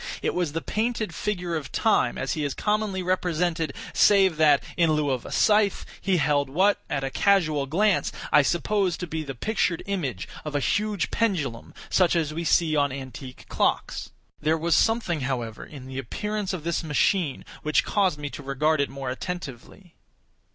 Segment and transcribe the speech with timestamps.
[0.23, 4.93] It was the painted figure of Time as he is commonly represented, save that, in
[4.93, 9.21] lieu of a scythe, he held what, at a casual glance, I supposed to be
[9.23, 14.09] the pictured image of a huge pendulum such as we see on antique clocks.
[14.39, 18.81] There was something, however, in the appearance of this machine which caused me to regard
[18.81, 19.93] it more attentively.